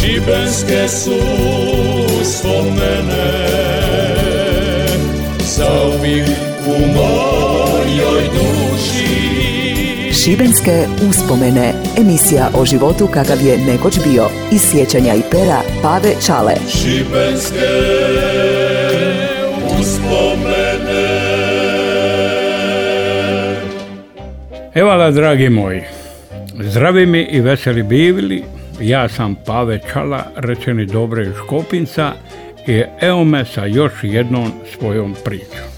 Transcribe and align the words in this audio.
Šibenske 0.00 0.88
su 0.88 1.20
spomene 2.24 3.30
Zauvijek 5.38 6.28
u 6.66 6.86
mojoj 6.94 8.22
duši 8.32 9.10
Šibenske 10.12 10.86
uspomene. 11.08 11.72
Emisija 11.98 12.50
o 12.54 12.64
životu 12.64 13.06
kakav 13.06 13.46
je 13.46 13.58
nekoć 13.58 13.98
bio. 14.08 14.28
Iz 14.52 14.62
sjećanja 14.70 15.14
i 15.14 15.22
pera 15.30 15.60
Pave 15.82 16.14
Čale. 16.26 16.54
Šibenske 16.68 17.68
uspomene 19.80 21.20
Evala, 24.74 25.10
dragi 25.10 25.48
moji, 25.48 25.82
zdravi 26.60 27.06
mi 27.06 27.22
i 27.22 27.40
veseli 27.40 27.82
bivili, 27.82 28.44
ja 28.80 29.08
sam 29.08 29.34
Pave 29.46 29.80
Čala, 29.92 30.24
rečeni 30.36 30.86
Dobre 30.86 31.22
iz 31.22 31.34
Škopinca 31.44 32.12
i 32.66 32.82
evo 33.00 33.24
me 33.24 33.44
sa 33.44 33.66
još 33.66 33.92
jednom 34.02 34.52
svojom 34.78 35.14
pričom. 35.24 35.70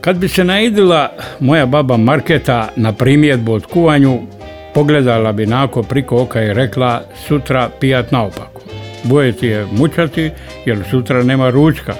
Kad 0.00 0.16
bi 0.16 0.28
se 0.28 0.44
naidila 0.44 1.12
moja 1.40 1.66
baba 1.66 1.96
Marketa 1.96 2.68
na 2.76 2.92
primjedbu 2.92 3.52
od 3.52 3.66
kuvanju, 3.66 4.18
pogledala 4.74 5.32
bi 5.32 5.46
nako 5.46 5.82
priko 5.82 6.22
oka 6.22 6.42
i 6.42 6.52
rekla 6.52 7.02
sutra 7.26 7.70
pijat 7.80 8.10
naopako. 8.12 8.62
Boje 9.04 9.32
ti 9.32 9.46
je 9.46 9.66
mučati 9.72 10.30
jer 10.64 10.78
sutra 10.90 11.22
nema 11.22 11.50
ručka. 11.50 11.94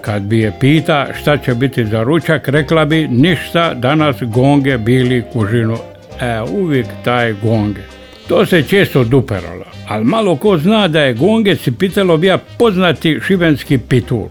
Kad 0.00 0.22
bi 0.22 0.38
je 0.38 0.52
pita 0.60 1.06
šta 1.20 1.36
će 1.36 1.54
biti 1.54 1.84
za 1.84 2.02
ručak, 2.02 2.48
rekla 2.48 2.84
bi 2.84 3.08
ništa, 3.08 3.74
danas 3.74 4.16
gonge 4.22 4.78
bili 4.78 5.24
kužinu. 5.32 5.76
E, 6.20 6.40
uvijek 6.52 6.86
taj 7.04 7.32
gonge. 7.42 7.93
To 8.28 8.46
se 8.46 8.62
često 8.62 9.04
duperalo, 9.04 9.64
ali 9.88 10.04
malo 10.04 10.36
ko 10.36 10.58
zna 10.58 10.88
da 10.88 11.00
je 11.00 11.14
gonge 11.14 11.56
si 11.56 11.72
pitalo 11.72 12.16
bija 12.16 12.38
poznati 12.38 13.20
šibenski 13.26 13.78
pitur. 13.78 14.28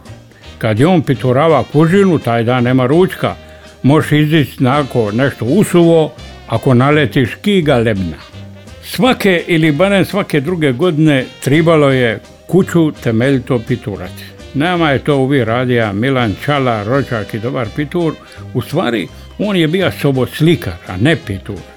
Kad 0.58 0.80
je 0.80 0.88
on 0.88 1.02
piturava 1.02 1.64
kužinu, 1.72 2.20
taj 2.20 2.44
dan 2.44 2.64
nema 2.64 2.86
ručka. 2.86 3.36
Možeš 3.84 4.12
izići 4.12 4.64
nako 4.64 5.12
nešto 5.12 5.46
usuvo, 5.46 6.12
ako 6.48 6.74
naletiš 6.74 7.36
kiga 7.42 7.78
lebna. 7.78 8.18
Svake 8.84 9.44
ili 9.48 9.72
barem 9.72 10.06
svake 10.06 10.42
druge 10.42 10.72
godine 10.72 11.26
tribalo 11.44 11.90
je 11.90 12.20
kuću 12.48 12.92
temeljito 12.92 13.60
piturati. 13.68 14.24
Nama 14.54 14.90
je 14.92 15.00
to 15.00 15.18
uvijek 15.18 15.48
radija 15.48 15.94
Milan 15.94 16.36
Čala, 16.46 16.84
rođak 16.84 17.34
i 17.34 17.40
dobar 17.40 17.68
pitur. 17.76 18.14
U 18.54 18.62
stvari, 18.62 19.08
on 19.40 19.56
je 19.56 19.68
bio 19.68 19.92
soboslikar, 19.92 20.74
a 20.88 20.98
ne 20.98 21.16
pitur. 21.16 21.73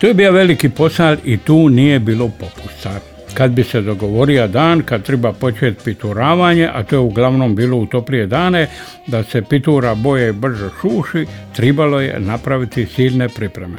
To 0.00 0.06
je 0.06 0.14
bio 0.14 0.32
veliki 0.32 0.68
posao 0.68 1.16
i 1.24 1.36
tu 1.36 1.68
nije 1.68 1.98
bilo 1.98 2.28
popusta. 2.28 3.00
Kad 3.34 3.50
bi 3.50 3.64
se 3.64 3.80
dogovorio 3.80 4.48
dan, 4.48 4.82
kad 4.82 5.02
treba 5.02 5.32
početi 5.32 5.84
pituravanje, 5.84 6.68
a 6.74 6.82
to 6.82 6.96
je 6.96 7.00
uglavnom 7.00 7.54
bilo 7.56 7.76
u 7.76 7.86
toplije 7.86 8.26
dane, 8.26 8.66
da 9.06 9.22
se 9.22 9.42
pitura 9.42 9.94
boje 9.94 10.32
brže 10.32 10.68
šuši, 10.80 11.26
trebalo 11.56 12.00
je 12.00 12.20
napraviti 12.20 12.86
silne 12.86 13.28
pripreme. 13.28 13.76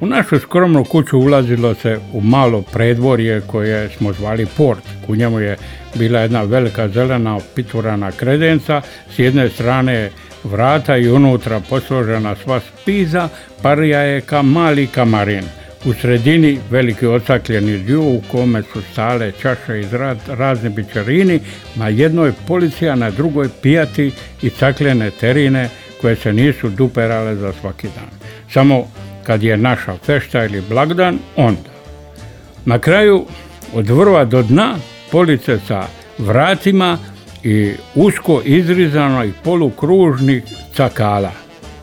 U 0.00 0.06
našu 0.06 0.38
skromnu 0.38 0.84
kuću 0.84 1.18
ulazilo 1.18 1.74
se 1.74 1.98
u 2.12 2.20
malo 2.20 2.62
predvorje 2.62 3.40
koje 3.40 3.88
smo 3.88 4.12
zvali 4.12 4.46
port. 4.56 4.82
U 5.08 5.16
njemu 5.16 5.40
je 5.40 5.56
bila 5.94 6.20
jedna 6.20 6.42
velika 6.42 6.88
zelena 6.88 7.38
piturana 7.54 8.12
kredenca, 8.12 8.82
s 9.14 9.18
jedne 9.18 9.48
strane 9.48 10.10
vrata 10.44 10.96
i 10.96 11.08
unutra 11.08 11.60
posložena 11.60 12.34
sva 12.34 12.60
spiza, 12.60 13.28
parija 13.62 14.00
je 14.00 14.20
ka 14.20 14.42
mali 14.42 14.86
kamarin. 14.86 15.44
U 15.84 15.92
sredini 15.92 16.58
veliki 16.70 17.06
ocakljeni 17.06 17.78
dju 17.78 18.02
u 18.02 18.22
kome 18.30 18.62
su 18.62 18.82
stale 18.92 19.32
čaše 19.42 19.80
iz 19.80 19.92
razne 20.28 20.70
bičarini, 20.70 21.40
na 21.74 21.88
jednoj 21.88 22.32
policija, 22.46 22.94
na 22.94 23.10
drugoj 23.10 23.48
pijati 23.62 24.12
i 24.42 24.50
cakljene 24.50 25.10
terine 25.10 25.68
koje 26.00 26.16
se 26.16 26.32
nisu 26.32 26.68
duperale 26.68 27.34
za 27.36 27.52
svaki 27.60 27.88
dan. 27.94 28.10
Samo 28.52 28.86
kad 29.26 29.42
je 29.42 29.56
naša 29.56 29.96
fešta 30.06 30.44
ili 30.44 30.60
blagdan, 30.68 31.18
onda. 31.36 31.70
Na 32.64 32.78
kraju 32.78 33.26
od 33.74 33.90
vrva 33.90 34.24
do 34.24 34.42
dna 34.42 34.76
police 35.10 35.58
sa 35.68 35.86
vratima 36.18 36.98
i 37.44 37.72
usko 37.94 38.42
izrizanih 38.44 39.34
polukružnih 39.44 40.42
cakala. 40.76 41.32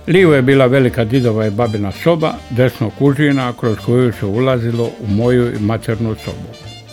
Lijevo 0.08 0.34
je 0.34 0.42
bila 0.42 0.66
velika 0.66 1.06
didova 1.06 1.48
i 1.48 1.52
babina 1.52 1.92
soba, 1.92 2.34
desno 2.50 2.90
kužina 2.90 3.54
kroz 3.60 3.78
koju 3.86 4.14
se 4.14 4.26
ulazilo 4.26 4.84
u 4.86 5.08
moju 5.08 5.52
maternu 5.60 6.16
sobu. 6.16 6.50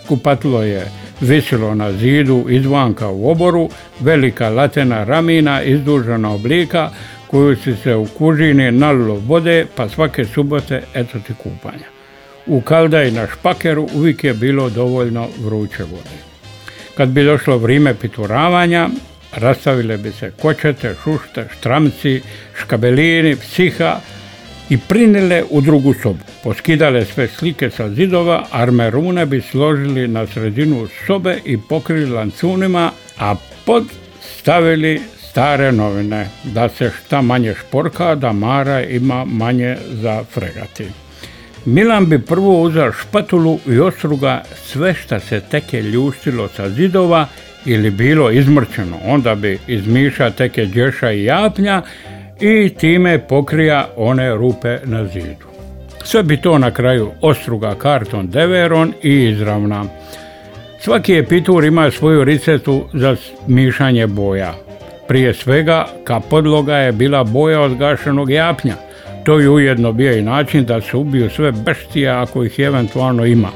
Kupatilo 0.09 0.63
je 0.63 0.91
visilo 1.21 1.75
na 1.75 1.93
zidu 1.93 2.47
izvanka 2.49 3.09
u 3.09 3.31
oboru, 3.31 3.69
velika 4.01 4.49
latena 4.49 5.05
ramina 5.05 5.63
izdužena 5.63 6.31
oblika 6.31 6.91
koju 7.27 7.57
si 7.57 7.75
se 7.83 7.95
u 7.95 8.07
kužini 8.07 8.73
nalilo 8.73 9.15
vode 9.15 9.67
pa 9.77 9.89
svake 9.89 10.25
subote 10.25 10.83
eto 10.95 11.19
ti 11.19 11.33
kupanja. 11.43 11.87
U 12.47 12.63
i 13.09 13.11
na 13.11 13.27
špakeru 13.27 13.89
uvijek 13.95 14.25
je 14.25 14.35
bilo 14.35 14.71
dovoljno 14.71 15.29
vruće 15.45 15.83
vode. 15.83 16.36
Kad 16.97 17.09
bi 17.09 17.25
došlo 17.25 17.59
vrijeme 17.59 17.95
pituravanja, 17.95 18.89
rastavile 19.37 19.97
bi 19.97 20.13
se 20.13 20.31
kočete, 20.43 20.95
šušte, 21.05 21.49
štramci, 21.59 22.21
škabelini, 22.61 23.37
psiha 23.37 24.01
i 24.71 24.79
prinile 24.79 25.43
u 25.51 25.61
drugu 25.61 25.95
sobu. 26.03 26.25
Poskidale 26.43 27.05
sve 27.05 27.29
slike 27.29 27.71
sa 27.71 27.89
zidova, 27.89 28.47
armerune 28.51 29.27
bi 29.27 29.41
složili 29.41 30.09
na 30.09 30.27
sredinu 30.27 30.89
sobe 31.07 31.39
i 31.45 31.59
pokrili 31.69 32.11
lancunima, 32.11 32.91
a 33.19 33.35
pod 33.65 33.85
stavili 34.39 35.01
stare 35.31 35.73
novine, 35.73 36.29
da 36.45 36.69
se 36.69 36.91
šta 36.99 37.23
manje 37.23 37.55
šporka, 37.55 38.15
da 38.15 38.33
Mara 38.33 38.83
ima 38.83 39.25
manje 39.25 39.77
za 39.91 40.25
fregati. 40.25 41.06
Milan 41.67 42.07
bi 42.07 42.19
prvo 42.19 42.63
uzeo 42.63 42.93
špatulu 42.93 43.59
i 43.67 43.79
ostruga 43.79 44.43
sve 44.57 44.95
šta 44.95 45.21
se 45.21 45.41
teke 45.41 45.83
ljuštilo 45.83 46.49
sa 46.49 46.69
zidova 46.71 47.27
ili 47.65 47.91
bilo 47.91 48.31
izmrčeno. 48.31 48.97
Onda 49.05 49.35
bi 49.35 49.59
izmiša 49.67 50.31
teke 50.31 50.65
dješa 50.65 51.13
i 51.13 51.25
japnja 51.25 51.83
i 52.41 52.69
time 52.69 53.19
pokrija 53.19 53.89
one 53.97 54.35
rupe 54.35 54.79
na 54.85 55.07
zidu. 55.07 55.47
Sve 56.05 56.23
bi 56.23 56.37
to 56.37 56.59
na 56.59 56.71
kraju 56.71 57.11
ostruga 57.21 57.75
karton 57.75 58.31
deveron 58.31 58.93
i 59.03 59.25
izravna. 59.25 59.85
Svaki 60.81 61.15
epitur 61.15 61.65
ima 61.65 61.91
svoju 61.91 62.25
ricetu 62.25 62.85
za 62.93 63.17
mišanje 63.47 64.07
boja. 64.07 64.55
Prije 65.09 65.35
svega, 65.35 65.87
ka 66.05 66.21
podloga 66.21 66.77
je 66.77 66.93
bila 66.93 67.25
boja 67.25 67.61
od 67.61 67.77
gašenog 67.77 68.31
japnja. 68.31 68.75
To 69.27 69.41
je 69.41 69.51
ujedno 69.51 69.93
bio 69.93 70.13
i 70.13 70.23
način 70.23 70.65
da 70.65 70.81
se 70.81 70.97
ubiju 70.97 71.31
sve 71.31 71.53
beštije 71.53 72.11
ako 72.11 72.45
ih 72.45 72.59
eventualno 72.59 73.27
ima. 73.27 73.49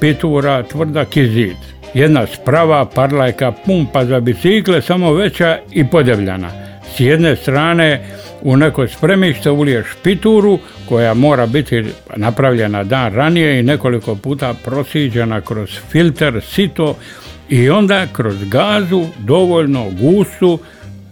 Pitura, 0.00 0.62
tvrdak 0.62 1.16
i 1.16 1.26
zid. 1.26 1.56
Jedna 1.94 2.26
sprava 2.26 2.84
parlajka 2.84 3.52
pumpa 3.52 4.04
za 4.04 4.20
bicikle, 4.20 4.82
samo 4.82 5.12
veća 5.12 5.58
i 5.72 5.86
podevljana. 5.86 6.50
S 6.96 7.00
jedne 7.00 7.36
strane 7.36 8.00
u 8.42 8.56
neko 8.56 8.88
spremište 8.88 9.50
uliješ 9.50 9.86
pituru 10.02 10.58
koja 10.88 11.14
mora 11.14 11.46
biti 11.46 11.84
napravljena 12.16 12.84
dan 12.84 13.14
ranije 13.14 13.60
i 13.60 13.62
nekoliko 13.62 14.14
puta 14.14 14.54
prosiđena 14.64 15.40
kroz 15.40 15.70
filter, 15.90 16.40
sito 16.40 16.96
i 17.48 17.70
onda 17.70 18.06
kroz 18.12 18.44
gazu 18.44 19.04
dovoljno 19.18 19.90
gustu 20.00 20.58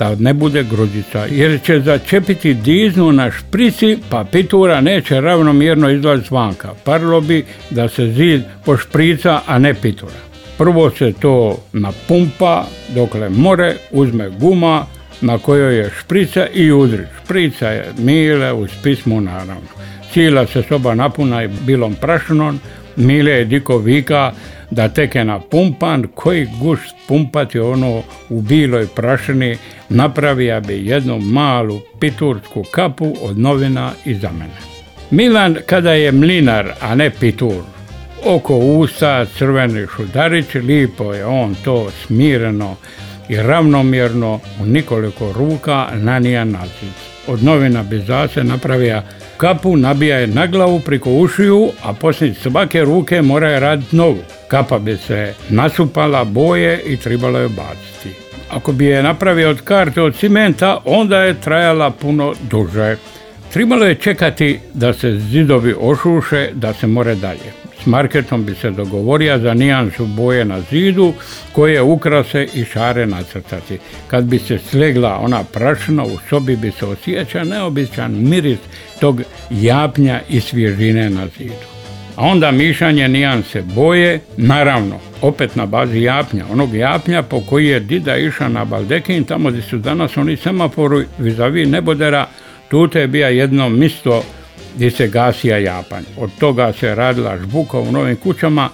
da 0.02 0.14
ne 0.14 0.32
bude 0.34 0.64
grudica, 0.64 1.26
jer 1.30 1.60
će 1.62 1.80
začepiti 1.80 2.54
diznu 2.54 3.12
na 3.12 3.30
šprici, 3.30 3.98
pa 4.10 4.24
pitura 4.24 4.80
neće 4.80 5.20
ravnomjerno 5.20 5.90
izlaziti 5.90 6.34
vanka. 6.34 6.70
Parlo 6.84 7.20
bi 7.20 7.44
da 7.70 7.88
se 7.88 8.06
zid 8.06 8.42
pošprica, 8.64 9.40
a 9.46 9.58
ne 9.58 9.74
pitura. 9.74 10.20
Prvo 10.58 10.90
se 10.90 11.12
to 11.12 11.58
napumpa 11.72 12.64
dokle 12.94 13.28
more, 13.28 13.74
uzme 13.90 14.30
guma 14.30 14.86
na 15.20 15.38
kojoj 15.38 15.76
je 15.78 15.90
šprica 16.00 16.46
i 16.46 16.72
udri. 16.72 17.04
Šprica 17.24 17.68
je 17.68 17.92
mile 17.98 18.52
uz 18.52 18.70
pismu 18.82 19.20
naravno. 19.20 19.70
Cijela 20.12 20.46
se 20.46 20.62
soba 20.68 20.94
napuna 20.94 21.48
bilom 21.66 21.94
prašnom, 21.94 22.60
mile 22.96 23.30
je 23.30 23.44
diko 23.44 23.78
vika 23.78 24.32
da 24.72 24.88
teke 24.88 25.24
na 25.24 25.38
pumpan, 25.38 26.06
koji 26.14 26.48
guš 26.60 26.80
pumpati 27.08 27.58
ono 27.58 28.02
u 28.28 28.40
biloj 28.40 28.86
prašini, 28.86 29.56
napravija 29.88 30.60
bi 30.60 30.86
jednu 30.86 31.18
malu 31.18 31.80
pitursku 32.00 32.64
kapu 32.70 33.16
od 33.22 33.38
novina 33.38 33.92
iza 34.04 34.30
mene. 34.32 34.54
Milan 35.10 35.56
kada 35.66 35.92
je 35.92 36.12
mlinar, 36.12 36.72
a 36.80 36.94
ne 36.94 37.10
pitur, 37.10 37.62
oko 38.24 38.56
usta 38.56 39.26
crveni 39.38 39.86
šudarić, 39.96 40.54
lipo 40.54 41.14
je 41.14 41.26
on 41.26 41.54
to 41.64 41.90
smireno 41.90 42.76
i 43.28 43.36
ravnomjerno 43.36 44.40
u 44.60 44.66
nikoliko 44.66 45.32
ruka 45.32 45.88
nanija 45.94 46.44
nazid. 46.44 46.94
Od 47.26 47.44
novina 47.44 47.82
bi 47.82 47.98
zase 47.98 48.44
napravija 48.44 49.02
Kapu 49.36 49.76
nabija 49.76 50.18
je 50.18 50.26
na 50.26 50.46
glavu 50.46 50.80
priko 50.80 51.10
ušiju, 51.10 51.70
a 51.82 51.92
poslije 51.92 52.34
svake 52.34 52.84
ruke 52.84 53.22
mora 53.22 53.48
je 53.48 53.60
raditi 53.60 53.96
novu. 53.96 54.18
Kapa 54.48 54.78
bi 54.78 54.96
se 54.96 55.34
nasupala 55.48 56.24
boje 56.24 56.82
i 56.86 56.96
trebalo 56.96 57.38
je 57.38 57.48
baciti. 57.48 58.16
Ako 58.50 58.72
bi 58.72 58.86
je 58.86 59.02
napravio 59.02 59.50
od 59.50 59.60
karte 59.60 60.02
od 60.02 60.16
cimenta, 60.16 60.78
onda 60.84 61.22
je 61.22 61.40
trajala 61.40 61.90
puno 61.90 62.34
duže. 62.50 62.96
Trebalo 63.52 63.84
je 63.84 63.94
čekati 63.94 64.60
da 64.74 64.92
se 64.92 65.18
zidovi 65.18 65.74
ošuše, 65.80 66.50
da 66.54 66.72
se 66.72 66.86
more 66.86 67.14
dalje. 67.14 67.52
S 67.82 67.86
marketom 67.86 68.44
bi 68.44 68.54
se 68.54 68.70
dogovorio 68.70 69.38
za 69.38 69.54
nijansu 69.54 70.06
boje 70.06 70.44
na 70.44 70.60
zidu 70.70 71.12
koje 71.52 71.82
ukrase 71.82 72.46
i 72.54 72.64
šare 72.64 73.06
nacrtati. 73.06 73.78
Kad 74.08 74.24
bi 74.24 74.38
se 74.38 74.58
slegla 74.58 75.18
ona 75.18 75.44
prašna 75.44 76.04
u 76.04 76.18
sobi 76.28 76.56
bi 76.56 76.70
se 76.70 76.86
osjeća 76.86 77.44
neobičan 77.44 78.28
miris 78.28 78.58
tog 79.02 79.22
japnja 79.50 80.20
i 80.28 80.40
svježine 80.40 81.10
na 81.10 81.26
zidu. 81.38 81.66
A 82.16 82.26
onda 82.26 82.50
mišanje 82.50 83.08
nijanse 83.08 83.62
boje, 83.62 84.20
naravno, 84.36 85.00
opet 85.22 85.56
na 85.56 85.66
bazi 85.66 86.02
japnja, 86.02 86.44
onog 86.52 86.74
japnja 86.74 87.22
po 87.22 87.40
koji 87.40 87.66
je 87.66 87.80
Dida 87.80 88.16
išao 88.16 88.48
na 88.48 88.64
Baldekin, 88.64 89.24
tamo 89.24 89.50
gdje 89.50 89.62
su 89.62 89.78
danas 89.78 90.16
oni 90.16 90.36
semafori 90.36 91.04
vizavi 91.18 91.66
nebodera, 91.66 92.26
tu 92.68 92.88
je 92.94 93.06
bija 93.06 93.28
jedno 93.28 93.68
misto 93.68 94.22
gdje 94.74 94.90
se 94.90 95.08
gasija 95.08 95.58
japanj. 95.58 96.04
Od 96.18 96.30
toga 96.38 96.72
se 96.72 96.94
radila 96.94 97.38
žbuka 97.38 97.78
u 97.78 97.92
novim 97.92 98.16
kućama, 98.16 98.68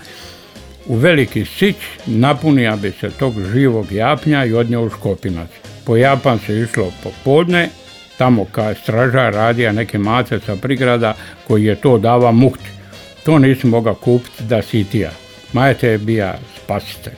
u 0.87 0.95
veliki 0.95 1.45
sić 1.45 1.77
napunija 2.07 2.77
bi 2.77 2.93
se 3.01 3.11
tog 3.11 3.35
živog 3.53 3.93
japnja 3.93 4.45
i 4.45 4.53
odnio 4.53 4.83
u 4.83 4.91
Škopinac. 4.91 5.49
Po 5.87 5.97
Japan 5.97 6.39
se 6.47 6.61
išlo 6.61 6.93
popodne, 7.03 7.69
tamo 8.19 8.45
kad 8.45 8.77
stražar 8.77 9.35
radija 9.35 9.73
neke 9.73 9.99
mace 9.99 10.41
sa 10.47 10.57
prigrada 10.57 11.15
koji 11.47 11.65
je 11.65 11.75
to 11.75 11.99
dava 11.99 12.33
mukti. 12.33 12.71
To 13.25 13.39
nisi 13.39 13.67
mogao 13.67 13.95
kupiti 13.95 14.45
da 14.45 14.63
sitija. 14.63 15.11
Majte 15.53 15.89
je 15.89 15.99
bija 15.99 16.39
spasitelj. 16.57 17.15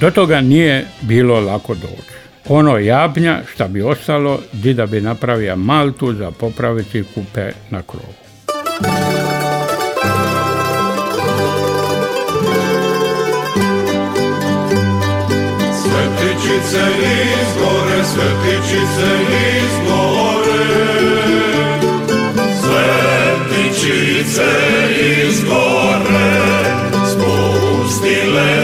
Do 0.00 0.10
toga 0.10 0.40
nije 0.40 0.86
bilo 1.00 1.40
lako 1.40 1.74
doći. 1.74 2.18
Ono 2.48 2.78
jabnja 2.78 3.40
šta 3.54 3.68
bi 3.68 3.82
ostalo, 3.82 4.40
dida 4.52 4.86
bi 4.86 5.00
napravio 5.00 5.56
maltu 5.56 6.14
za 6.14 6.30
popraviti 6.30 7.04
kupe 7.14 7.52
na 7.70 7.82
krovu. 7.82 8.14
Svetičice 15.82 16.84
izgore, 17.40 18.04
svetičice 18.04 19.08
izgore 19.56 20.17
Зле 22.68 23.36
птичице 23.46 24.48
із 25.28 25.44
горе, 25.44 26.64
спустилесе 27.06 28.56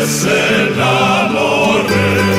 на 0.76 1.28
море. 1.32 2.33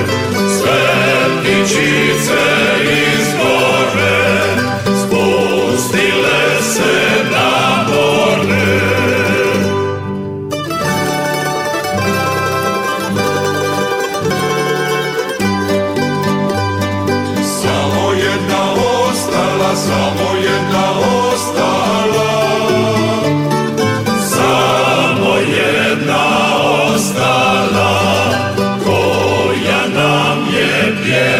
Je 31.05 31.34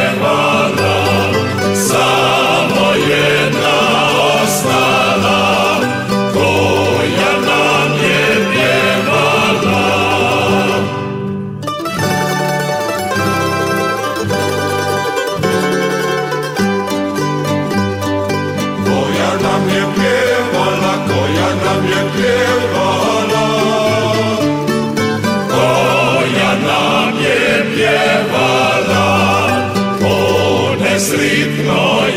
O 31.15 31.17
nesritnoj 31.17 32.14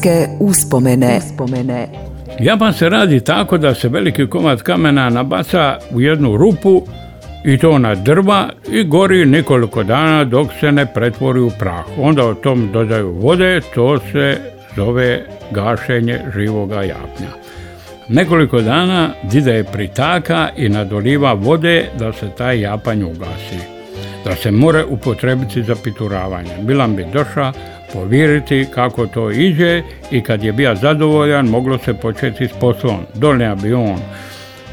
Šibenske 0.00 0.28
uspomene. 0.40 1.18
uspomene. 1.18 1.88
Japan 2.40 2.72
se 2.72 2.88
radi 2.88 3.20
tako 3.20 3.58
da 3.58 3.74
se 3.74 3.88
veliki 3.88 4.26
komad 4.26 4.62
kamena 4.62 5.10
nabaca 5.10 5.78
u 5.94 6.00
jednu 6.00 6.36
rupu 6.36 6.82
i 7.44 7.58
to 7.58 7.78
na 7.78 7.94
drva 7.94 8.48
i 8.72 8.84
gori 8.84 9.26
nekoliko 9.26 9.82
dana 9.82 10.24
dok 10.24 10.48
se 10.60 10.72
ne 10.72 10.86
pretvori 10.86 11.40
u 11.40 11.50
prah. 11.58 11.84
Onda 11.98 12.24
o 12.24 12.34
tom 12.34 12.68
dodaju 12.72 13.12
vode, 13.12 13.60
to 13.74 13.98
se 14.12 14.38
zove 14.76 15.26
gašenje 15.50 16.18
živoga 16.36 16.82
japnja. 16.82 17.30
Nekoliko 18.08 18.60
dana 18.60 19.10
dida 19.22 19.52
je 19.52 19.64
pritaka 19.64 20.48
i 20.56 20.68
nadoliva 20.68 21.32
vode 21.32 21.86
da 21.98 22.12
se 22.12 22.28
taj 22.38 22.60
japanj 22.60 23.02
ugasi. 23.02 23.58
Da 24.24 24.36
se 24.36 24.50
more 24.50 24.84
upotrebiti 24.84 25.62
za 25.62 25.74
pituravanje. 25.84 26.50
Bilan 26.62 26.96
bi 26.96 27.06
došao 27.12 27.52
povjeriti 27.92 28.66
kako 28.74 29.06
to 29.06 29.30
iđe 29.30 29.82
i 30.10 30.20
kad 30.20 30.44
je 30.44 30.52
bio 30.52 30.74
zadovoljan 30.74 31.46
moglo 31.46 31.78
se 31.78 31.94
početi 31.94 32.48
s 32.48 32.52
poslom. 32.60 32.98
Donio 33.14 33.56
bi 33.56 33.72
on 33.72 33.98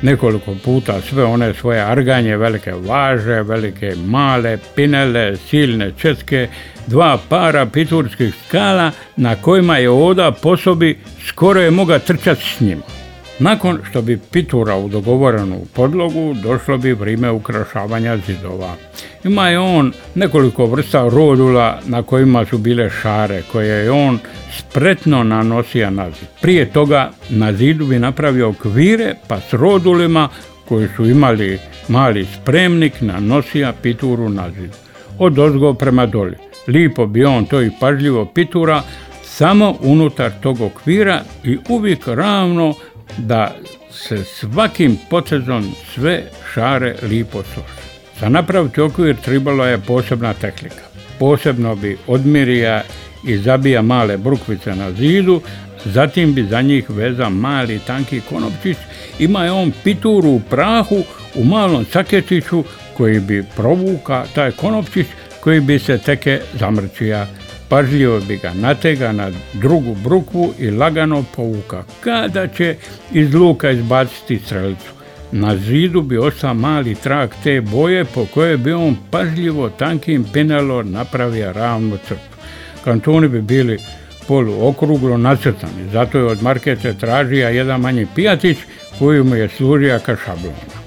nekoliko 0.02 0.56
puta 0.66 1.02
sve 1.02 1.24
one 1.24 1.54
svoje 1.54 1.82
arganje, 1.82 2.38
velike 2.38 2.74
važe, 2.74 3.44
velike 3.44 3.94
male, 4.06 4.58
pinele, 4.76 5.38
silne 5.38 5.92
četke, 5.98 6.48
dva 6.88 7.18
para 7.30 7.66
piturskih 7.66 8.34
skala 8.48 8.92
na 9.16 9.36
kojima 9.36 9.78
je 9.78 9.90
oda 9.90 10.32
po 10.32 10.58
sobi 10.58 10.98
skoro 11.28 11.62
je 11.62 11.72
moga 11.72 12.00
trčati 12.00 12.44
s 12.44 12.60
njima. 12.60 12.97
Nakon 13.40 13.80
što 13.90 14.02
bi 14.02 14.20
pitura 14.32 14.76
u 14.76 14.90
dogovorenu 14.90 15.62
podlogu, 15.74 16.36
došlo 16.44 16.78
bi 16.78 16.94
vrijeme 16.94 17.32
ukrašavanja 17.32 18.18
zidova. 18.28 18.76
Ima 19.24 19.50
je 19.50 19.60
on 19.60 19.92
nekoliko 20.16 20.66
vrsta 20.66 21.10
rodula 21.10 21.80
na 21.86 22.04
kojima 22.04 22.46
su 22.46 22.58
bile 22.58 22.90
šare, 22.90 23.44
koje 23.52 23.84
je 23.84 23.92
on 23.92 24.20
spretno 24.58 25.24
nanosio 25.24 25.90
na 25.90 26.10
zid. 26.10 26.28
Prije 26.42 26.66
toga 26.66 27.12
na 27.30 27.54
zidu 27.54 27.86
bi 27.86 28.00
napravio 28.00 28.50
okvire, 28.50 29.14
pa 29.28 29.40
s 29.40 29.54
rodulima 29.54 30.30
koji 30.68 30.88
su 30.96 31.06
imali 31.06 31.60
mali 31.88 32.26
spremnik 32.26 33.02
nanosija 33.02 33.74
pituru 33.82 34.30
na 34.30 34.50
zid. 34.52 34.72
Od 35.20 35.40
ozgo 35.40 35.74
prema 35.74 36.06
doli. 36.06 36.36
Lipo 36.68 37.06
bi 37.06 37.26
on 37.26 37.46
to 37.46 37.62
i 37.62 37.72
pažljivo 37.80 38.26
pitura, 38.26 38.82
samo 39.24 39.76
unutar 39.82 40.32
tog 40.42 40.62
okvira 40.62 41.22
i 41.44 41.58
uvijek 41.70 42.08
ravno 42.08 42.74
da 43.18 43.56
se 43.92 44.24
svakim 44.24 44.98
potezom 45.10 45.76
sve 45.94 46.24
šare 46.54 46.96
lipo 47.02 47.44
suše. 47.44 47.88
Za 48.20 48.30
napraviti 48.30 48.82
okvir 48.82 49.16
tribalo 49.16 49.66
je 49.66 49.78
posebna 49.78 50.34
tehnika. 50.34 50.84
Posebno 51.20 51.76
bi 51.76 51.98
odmirija 52.08 52.84
i 53.24 53.38
zabija 53.38 53.82
male 53.82 54.18
brukvice 54.18 54.76
na 54.76 54.92
zidu, 54.92 55.42
zatim 55.86 56.34
bi 56.34 56.44
za 56.44 56.62
njih 56.62 56.90
veza 56.90 57.30
mali 57.30 57.80
tanki 57.80 58.22
konopčić, 58.30 58.78
ima 59.20 59.44
je 59.44 59.52
on 59.52 59.72
pituru 59.84 60.30
u 60.30 60.42
prahu 60.50 61.04
u 61.36 61.44
malom 61.44 61.86
caketiću 61.86 62.64
koji 62.98 63.20
bi 63.20 63.44
provuka 63.56 64.26
taj 64.36 64.52
konopčić 64.52 65.08
koji 65.40 65.62
bi 65.62 65.80
se 65.80 65.98
teke 65.98 66.42
zamrčija. 66.60 67.28
Pažljivo 67.70 68.20
bi 68.20 68.38
ga 68.38 68.54
natega 68.54 69.12
na 69.12 69.32
drugu 69.54 69.96
brukvu 70.04 70.54
i 70.60 70.72
lagano 70.72 71.24
povuka. 71.36 71.84
Kada 72.00 72.48
će 72.48 72.76
iz 73.12 73.34
luka 73.34 73.72
izbaciti 73.72 74.40
strelicu? 74.46 74.92
Na 75.32 75.58
zidu 75.58 76.02
bi 76.02 76.18
ostao 76.18 76.54
mali 76.54 76.96
trag 76.96 77.30
te 77.44 77.62
boje 77.62 78.06
po 78.06 78.26
kojoj 78.34 78.58
bi 78.58 78.74
on 78.74 78.96
pažljivo 79.12 79.70
tankim 79.70 80.26
penalom 80.34 80.92
napravio 80.92 81.54
ravnu 81.54 81.98
crtu. 82.08 82.38
Kantoni 82.84 83.28
bi 83.28 83.42
bili 83.42 83.78
poluokruglo 84.28 85.18
nacrtani, 85.18 85.90
zato 85.94 86.18
je 86.18 86.26
od 86.26 86.44
markete 86.44 86.94
tražija 86.94 87.50
jedan 87.50 87.82
manji 87.82 88.08
pijatić 88.16 88.58
koji 89.00 89.24
mu 89.24 89.36
je 89.36 89.50
služio 89.50 90.00
ka 90.06 90.16
šablona. 90.26 90.78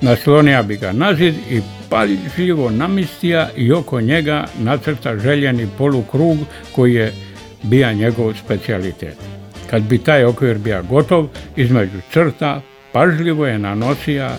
Naslonija 0.00 0.62
bi 0.62 0.76
ga 0.76 0.92
na 0.92 1.14
zid 1.14 1.34
i 1.50 1.60
paljljivo 1.90 2.70
namistija 2.70 3.48
i 3.56 3.72
oko 3.72 4.00
njega 4.00 4.44
nacrta 4.58 5.18
željeni 5.18 5.68
polukrug 5.78 6.38
koji 6.74 6.94
je 6.94 7.12
bija 7.62 7.92
njegov 7.92 8.34
specijalitet. 8.44 9.16
Kad 9.70 9.82
bi 9.82 9.98
taj 9.98 10.24
okvir 10.24 10.58
bio 10.58 10.82
gotov, 10.82 11.28
između 11.56 11.98
crta 12.12 12.60
pažljivo 12.92 13.46
je 13.46 13.58
nanosija 13.58 14.38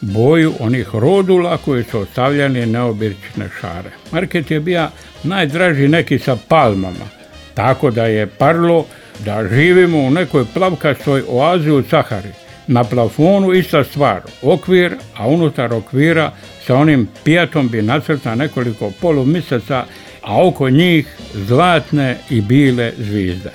boju 0.00 0.52
onih 0.60 0.88
rodula 0.94 1.56
koji 1.56 1.84
su 1.84 1.98
ostavljali 1.98 2.66
neobične 2.66 3.48
šare. 3.60 3.90
Market 4.12 4.50
je 4.50 4.60
bio 4.60 4.88
najdraži 5.22 5.88
neki 5.88 6.18
sa 6.18 6.36
palmama, 6.48 7.06
tako 7.54 7.90
da 7.90 8.06
je 8.06 8.26
parlo 8.26 8.86
da 9.24 9.48
živimo 9.48 9.98
u 9.98 10.10
nekoj 10.10 10.44
plavkastoj 10.54 11.22
oazi 11.28 11.70
u 11.70 11.82
Sahari. 11.82 12.41
Na 12.66 12.84
plafonu 12.84 13.52
ista 13.52 13.84
stvar, 13.84 14.22
okvir, 14.42 14.96
a 15.16 15.26
unutar 15.28 15.72
okvira 15.74 16.32
sa 16.66 16.76
onim 16.76 17.08
pijatom 17.24 17.68
bi 17.68 17.82
nacrta 17.82 18.34
nekoliko 18.34 18.92
polumiseca, 19.00 19.84
a 20.22 20.46
oko 20.46 20.70
njih 20.70 21.06
zlatne 21.34 22.16
i 22.30 22.40
bile 22.40 22.92
zvizde. 22.98 23.50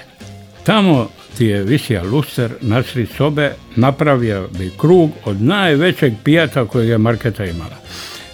Tamo 0.64 1.10
ti 1.38 1.46
je 1.46 1.64
visija 1.64 2.04
luster 2.04 2.52
nasri 2.62 3.06
sobe, 3.18 3.52
napravio 3.76 4.48
bi 4.58 4.72
krug 4.78 5.12
od 5.26 5.42
najvećeg 5.42 6.14
pijata 6.24 6.66
kojeg 6.66 6.90
je 6.90 6.98
marketa 6.98 7.46
imala. 7.46 7.78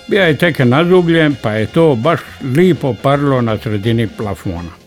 Bija 0.07 0.23
je 0.23 0.37
teke 0.37 0.65
nazubljen, 0.65 1.35
pa 1.41 1.51
je 1.51 1.65
to 1.65 1.95
baš 1.95 2.19
lipo 2.55 2.95
parlo 3.01 3.41
na 3.41 3.57
sredini 3.57 4.07
plafona. 4.17 4.82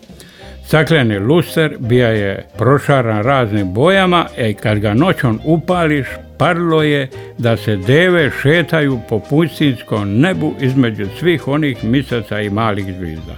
Stakleni 0.67 1.19
luster 1.19 1.75
bija 1.79 2.07
je 2.07 2.45
prošaran 2.57 3.23
raznim 3.23 3.73
bojama 3.73 4.25
i 4.37 4.53
kad 4.53 4.79
ga 4.79 4.93
noćom 4.93 5.39
upališ, 5.45 6.07
parlo 6.37 6.83
je 6.83 7.09
da 7.37 7.57
se 7.57 7.75
deve 7.75 8.31
šetaju 8.41 8.99
po 9.09 9.19
pustinskom 9.19 10.19
nebu 10.19 10.53
između 10.61 11.07
svih 11.19 11.47
onih 11.47 11.83
misaca 11.83 12.41
i 12.41 12.49
malih 12.49 12.85
zvizda. 12.85 13.35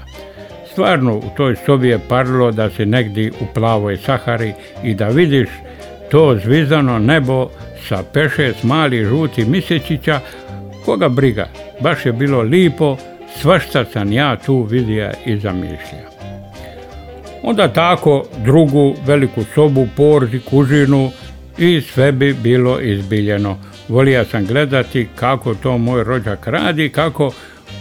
Stvarno 0.71 1.15
u 1.15 1.23
toj 1.37 1.55
sobi 1.65 1.87
je 1.87 1.99
parlo 2.09 2.51
da 2.51 2.69
si 2.69 2.85
negdje 2.85 3.31
u 3.41 3.45
plavoj 3.53 3.97
Sahari 3.97 4.53
i 4.83 4.93
da 4.93 5.07
vidiš 5.07 5.49
to 6.11 6.39
zvizdano 6.43 6.99
nebo 6.99 7.49
sa 7.87 8.03
pešest 8.13 8.63
malih 8.63 9.05
žutih 9.05 9.47
misečića, 9.47 10.19
koga 10.85 11.09
briga, 11.09 11.47
baš 11.81 12.05
je 12.05 12.13
bilo 12.13 12.41
lipo, 12.41 12.97
svašta 13.41 13.85
sam 13.85 14.11
ja 14.11 14.35
tu 14.35 14.61
vidija 14.61 15.11
i 15.25 15.37
zamišlja. 15.37 16.08
Onda 17.43 17.67
tako 17.67 18.25
drugu 18.43 18.95
veliku 19.05 19.43
sobu, 19.55 19.87
porzi, 19.97 20.39
kužinu 20.39 21.11
i 21.57 21.81
sve 21.81 22.11
bi 22.11 22.33
bilo 22.33 22.79
izbiljeno. 22.79 23.57
Volija 23.87 24.25
sam 24.25 24.45
gledati 24.45 25.07
kako 25.15 25.55
to 25.55 25.77
moj 25.77 26.03
rođak 26.03 26.47
radi, 26.47 26.89
kako 26.89 27.31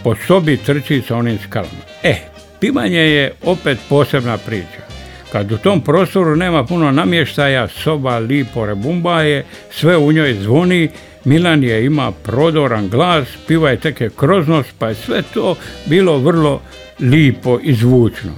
po 0.04 0.14
sobi 0.26 0.56
trči 0.56 1.02
sa 1.08 1.16
onim 1.16 1.38
skalama. 1.46 1.82
E, 2.02 2.14
pivanje 2.60 2.98
je 2.98 3.32
opet 3.44 3.78
posebna 3.88 4.38
priča. 4.38 4.88
Kad 5.32 5.52
u 5.52 5.58
tom 5.58 5.80
prostoru 5.80 6.36
nema 6.36 6.64
puno 6.64 6.90
namještaja, 6.90 7.68
soba 7.68 8.18
lipo 8.18 8.66
rebumbaje, 8.66 9.44
sve 9.70 9.96
u 9.96 10.12
njoj 10.12 10.34
zvoni, 10.34 10.88
Milan 11.24 11.64
je 11.64 11.84
ima 11.84 12.12
prodoran 12.12 12.88
glas, 12.88 13.28
piva 13.46 13.70
je 13.70 13.80
teke 13.80 14.10
kroznost, 14.16 14.68
pa 14.78 14.88
je 14.88 14.94
sve 14.94 15.22
to 15.34 15.56
bilo 15.86 16.18
vrlo 16.18 16.60
lipo 17.00 17.58
i 17.62 17.74
zvučno. 17.74 18.30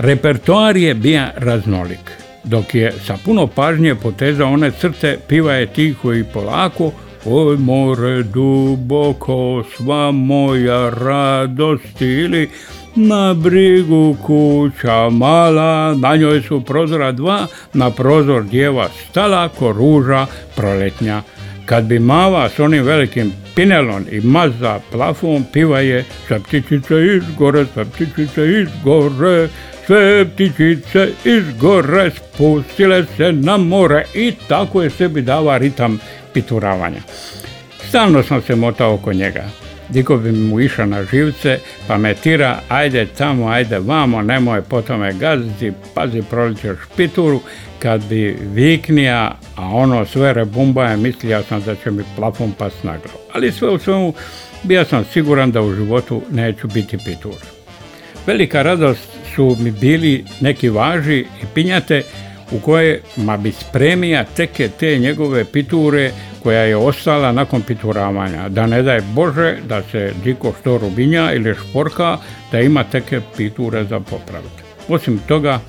Repertoar 0.00 0.76
je 0.76 0.94
bija 0.94 1.32
raznolik, 1.36 2.10
dok 2.44 2.74
je 2.74 2.92
sa 3.06 3.16
puno 3.24 3.46
pažnje 3.46 3.94
potezao 3.94 4.52
one 4.52 4.70
crte, 4.70 5.18
piva 5.28 5.52
je 5.52 5.66
tiho 5.66 6.12
i 6.14 6.24
polako, 6.24 6.92
Oj 7.24 7.56
more 7.56 8.22
duboko, 8.22 9.64
sva 9.76 10.10
moja 10.10 10.90
radost 10.90 12.00
ili 12.00 12.50
na 12.94 13.34
brigu 13.34 14.16
kuća 14.22 15.08
mala, 15.10 15.94
na 15.94 16.16
njoj 16.16 16.42
su 16.42 16.64
prozora 16.64 17.12
dva, 17.12 17.46
na 17.74 17.90
prozor 17.90 18.44
djeva 18.44 18.88
stala 19.10 19.48
ko 19.48 19.72
ruža 19.72 20.26
proletnja. 20.56 21.22
Kad 21.66 21.84
bi 21.84 21.98
mava 21.98 22.48
s 22.48 22.58
onim 22.58 22.84
velikim 22.84 23.32
pinelon 23.54 24.04
i 24.10 24.20
maza 24.20 24.80
plafon, 24.92 25.44
piva 25.52 25.80
je 25.80 26.04
sa 26.28 26.38
ptičice 26.38 26.94
izgore, 27.16 27.66
sa 27.74 27.84
ptičice 27.84 28.60
izgore, 28.62 29.48
sve 29.88 30.24
ptičice 30.24 31.08
iz 31.24 31.44
gore 31.60 32.10
spustile 32.10 33.04
se 33.16 33.32
na 33.32 33.56
more 33.56 34.04
i 34.14 34.32
tako 34.48 34.82
je 34.82 34.90
sebi 34.90 35.22
dava 35.22 35.58
ritam 35.58 36.00
pituravanja. 36.34 37.00
Stalno 37.88 38.22
sam 38.22 38.42
se 38.42 38.54
motao 38.54 38.94
oko 38.94 39.12
njega. 39.12 39.44
Diko 39.88 40.16
bi 40.16 40.32
mu 40.32 40.60
išao 40.60 40.86
na 40.86 41.04
živce, 41.04 41.58
pa 41.86 41.98
me 41.98 42.14
tira, 42.14 42.58
ajde 42.68 43.06
tamo, 43.06 43.48
ajde 43.48 43.78
vamo, 43.78 44.22
nemoj 44.22 44.62
po 44.62 44.82
tome 44.82 45.12
gaziti, 45.12 45.72
pazi 45.94 46.22
proličeš 46.30 46.78
pituru, 46.96 47.40
kad 47.78 48.04
bi 48.04 48.36
viknija, 48.42 49.38
a 49.56 49.66
ono 49.66 50.04
sve 50.04 50.32
rebumbaje, 50.32 50.96
mislio 50.96 51.42
sam 51.42 51.62
da 51.62 51.74
će 51.74 51.90
mi 51.90 52.04
plafon 52.16 52.52
pas 52.58 52.72
na 52.82 52.96
Ali 53.32 53.52
sve 53.52 53.68
u 53.68 53.78
svemu, 53.78 54.14
bio 54.62 54.84
sam 54.84 55.04
siguran 55.12 55.52
da 55.52 55.62
u 55.62 55.74
životu 55.74 56.22
neću 56.30 56.68
biti 56.68 56.98
pitur. 56.98 57.57
Velika 58.28 58.62
radost 58.62 59.08
su 59.34 59.56
mi 59.60 59.70
bili 59.70 60.24
neki 60.40 60.68
važi 60.68 61.18
i 61.18 61.46
pinjate 61.54 62.02
u 62.52 62.60
kojima 62.60 63.36
bi 63.36 63.52
spremija 63.52 64.24
teke 64.24 64.68
te 64.68 64.98
njegove 64.98 65.44
piture 65.44 66.10
koja 66.42 66.60
je 66.60 66.76
ostala 66.76 67.32
nakon 67.32 67.62
pituravanja. 67.62 68.48
Da 68.48 68.66
ne 68.66 68.82
daj 68.82 69.00
Bože 69.14 69.56
da 69.68 69.82
se 69.82 70.12
diko 70.24 70.52
što 70.60 70.78
rubinja 70.78 71.32
ili 71.32 71.54
šporka 71.54 72.18
da 72.52 72.60
ima 72.60 72.84
teke 72.84 73.20
piture 73.36 73.84
za 73.84 74.00
popraviti. 74.00 74.62
Osim 74.88 75.18
toga, 75.28 75.60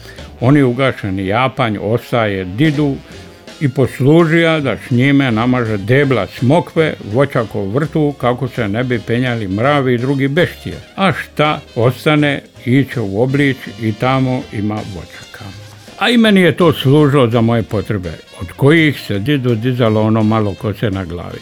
oni 0.41 0.63
ugašeni 0.63 1.27
japanj 1.27 1.77
ostaje 1.81 2.45
didu 2.45 2.95
i 3.61 3.69
poslužija 3.69 4.59
da 4.59 4.77
s 4.77 4.91
njime 4.91 5.31
namaže 5.31 5.77
debla 5.77 6.27
smokve, 6.27 6.93
voćako 7.13 7.65
vrtu 7.65 8.13
kako 8.17 8.47
se 8.47 8.67
ne 8.67 8.83
bi 8.83 8.99
penjali 8.99 9.47
mravi 9.47 9.93
i 9.93 9.97
drugi 9.97 10.27
beštije. 10.27 10.75
A 10.95 11.11
šta 11.13 11.59
ostane, 11.75 12.41
iće 12.65 12.99
u 12.99 13.21
oblič 13.21 13.57
i 13.81 13.93
tamo 13.93 14.41
ima 14.53 14.75
voćaka. 14.75 15.45
A 15.99 16.09
i 16.09 16.17
meni 16.17 16.41
je 16.41 16.57
to 16.57 16.73
služilo 16.73 17.29
za 17.29 17.41
moje 17.41 17.63
potrebe, 17.63 18.11
od 18.41 18.51
kojih 18.51 19.01
se 19.07 19.19
didu 19.19 19.55
dizalo 19.55 20.01
ono 20.01 20.23
malo 20.23 20.53
kose 20.53 20.91
na 20.91 21.05
glavi. 21.05 21.39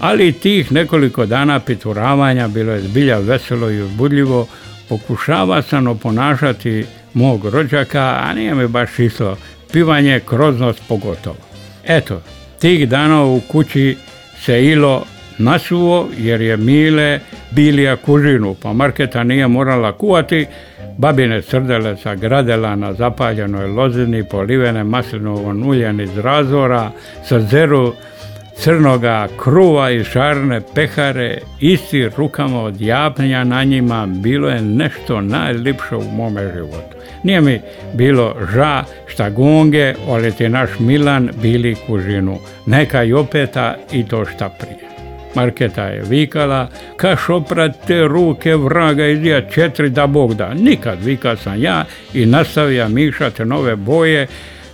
Ali 0.00 0.32
tih 0.32 0.72
nekoliko 0.72 1.26
dana 1.26 1.60
pituravanja 1.60 2.48
bilo 2.48 2.72
je 2.72 2.80
zbilja 2.80 3.18
veselo 3.18 3.70
i 3.70 3.82
uzbudljivo, 3.82 4.46
pokušava 4.88 5.62
sam 5.62 5.86
oponašati 5.86 6.84
mog 7.14 7.48
rođaka, 7.48 8.18
a 8.22 8.34
nije 8.34 8.54
mi 8.54 8.68
baš 8.68 8.98
išlo 8.98 9.36
pivanje 9.72 10.20
kroznost 10.20 10.82
pogotovo. 10.88 11.36
Eto, 11.86 12.22
tih 12.60 12.88
dana 12.88 13.24
u 13.24 13.40
kući 13.40 13.96
se 14.44 14.64
ilo 14.64 15.04
nasuo 15.38 16.08
jer 16.18 16.40
je 16.40 16.56
Mile 16.56 17.20
bilija 17.50 17.96
kužinu, 17.96 18.54
pa 18.62 18.72
Marketa 18.72 19.24
nije 19.24 19.48
morala 19.48 19.92
kuvati, 19.92 20.46
babine 20.98 21.42
srdele 21.42 21.96
sa 21.96 22.14
gradela 22.14 22.76
na 22.76 22.92
zapaljenoj 22.92 23.66
lozini, 23.66 24.24
polivene 24.24 24.84
maslinovom 24.84 25.66
uljen 25.66 26.00
iz 26.00 26.18
razora, 26.18 26.90
sa 27.28 27.40
zeru 27.40 27.92
crnoga 28.56 29.28
kruva 29.42 29.90
i 29.90 30.04
šarne 30.04 30.60
pehare, 30.74 31.38
isti 31.60 32.08
rukama 32.16 32.62
od 32.62 32.80
japnja 32.80 33.44
na 33.44 33.64
njima, 33.64 34.06
bilo 34.06 34.48
je 34.48 34.62
nešto 34.62 35.20
najlipše 35.20 35.96
u 35.96 36.04
mome 36.16 36.52
životu. 36.54 36.96
Nije 37.22 37.40
mi 37.40 37.60
bilo 37.94 38.34
ža 38.54 38.84
šta 39.06 39.30
gonge, 39.30 39.94
ali 40.08 40.32
ti 40.32 40.48
naš 40.48 40.70
Milan 40.78 41.30
bili 41.42 41.76
kužinu. 41.86 42.38
Neka 42.66 43.04
i 43.04 43.12
opeta 43.12 43.76
i 43.92 44.06
to 44.06 44.24
šta 44.24 44.48
prije. 44.48 44.92
Marketa 45.34 45.84
je 45.84 46.02
vikala, 46.08 46.68
kaš 46.96 47.28
oprate 47.28 48.08
ruke 48.08 48.56
vraga 48.56 49.06
izdija 49.06 49.50
četiri 49.50 49.90
da 49.90 50.06
Bog 50.06 50.34
da. 50.34 50.54
Nikad 50.54 51.04
vika 51.04 51.36
sam 51.36 51.62
ja 51.62 51.84
i 52.14 52.26
nastavija 52.26 52.88
mišati 52.88 53.44
nove 53.44 53.76
boje 53.76 54.26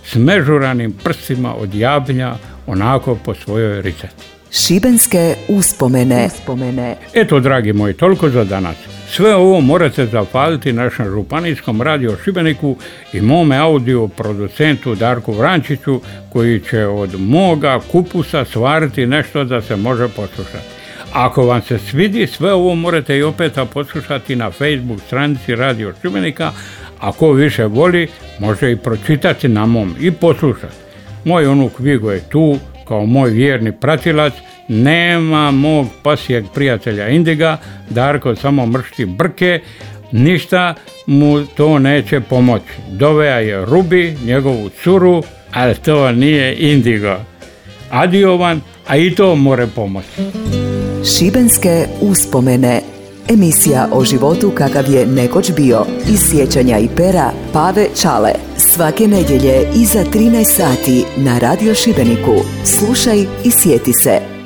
s 0.03 0.15
mežuranim 0.15 0.93
prstima 1.03 1.55
od 1.55 1.75
jabnja 1.75 2.33
onako 2.71 3.15
po 3.15 3.33
svojoj 3.33 3.81
riceti. 3.81 4.23
Šibenske 4.51 5.35
uspomene. 5.47 6.25
uspomene. 6.25 6.95
Eto, 7.13 7.39
dragi 7.39 7.73
moji, 7.73 7.93
toliko 7.93 8.29
za 8.29 8.43
danas. 8.43 8.75
Sve 9.09 9.35
ovo 9.35 9.61
morate 9.61 10.05
zapaliti 10.05 10.73
našem 10.73 11.05
županijskom 11.05 11.81
radio 11.81 12.17
Šibeniku 12.23 12.75
i 13.13 13.21
mome 13.21 13.57
audio 13.57 14.07
producentu 14.07 14.95
Darku 14.95 15.33
Vrančiću 15.33 16.01
koji 16.33 16.59
će 16.59 16.85
od 16.85 17.19
moga 17.19 17.79
kupusa 17.91 18.45
stvariti 18.45 19.05
nešto 19.05 19.43
da 19.43 19.61
se 19.61 19.75
može 19.75 20.07
poslušati. 20.07 20.65
Ako 21.13 21.45
vam 21.45 21.61
se 21.61 21.79
svidi, 21.79 22.27
sve 22.27 22.53
ovo 22.53 22.75
morate 22.75 23.17
i 23.17 23.23
opet 23.23 23.57
poslušati 23.73 24.35
na 24.35 24.51
Facebook 24.51 25.01
stranici 25.07 25.55
Radio 25.55 25.93
Šibenika. 26.01 26.51
Ako 26.99 27.31
više 27.31 27.65
voli, 27.65 28.07
može 28.39 28.71
i 28.71 28.77
pročitati 28.77 29.47
na 29.47 29.65
mom 29.65 29.95
i 29.99 30.11
poslušati. 30.11 30.88
Moj 31.25 31.47
unuk 31.47 31.79
Vigo 31.79 32.11
je 32.11 32.19
tu, 32.29 32.57
kao 32.87 33.05
moj 33.05 33.29
vjerni 33.29 33.71
pratilac, 33.71 34.33
nema 34.67 35.51
mog 35.51 35.87
pasijeg 36.03 36.45
prijatelja 36.53 37.07
Indiga, 37.07 37.57
Darko 37.89 38.35
samo 38.35 38.65
mršti 38.65 39.05
brke, 39.05 39.59
ništa 40.11 40.75
mu 41.05 41.45
to 41.45 41.79
neće 41.79 42.19
pomoći. 42.21 42.73
Doveja 42.91 43.39
je 43.39 43.65
Rubi, 43.65 44.17
njegovu 44.25 44.69
curu, 44.83 45.23
ali 45.53 45.75
to 45.75 46.11
nije 46.11 46.55
Indigo. 46.55 47.15
Adiovan, 47.89 48.61
a 48.87 48.97
i 48.97 49.15
to 49.15 49.35
more 49.35 49.67
pomoći. 49.75 50.21
Šibenske 51.17 51.85
uspomene 52.01 52.81
Emisija 53.29 53.87
o 53.91 54.03
životu 54.03 54.51
kakav 54.55 54.91
je 54.91 55.05
nekoć 55.05 55.51
bio. 55.51 55.85
Iz 56.09 56.19
sjećanja 56.29 56.77
i 56.77 56.87
pera 56.97 57.31
Pave 57.53 57.87
Čale. 58.01 58.48
Svake 58.79 59.07
nedjelje 59.07 59.71
iza 59.75 60.03
13 60.13 60.55
sati 60.57 61.05
na 61.17 61.39
Radio 61.39 61.75
Šibeniku. 61.75 62.35
Slušaj 62.65 63.19
i 63.43 63.51
sjeti 63.51 63.93
se. 63.93 64.38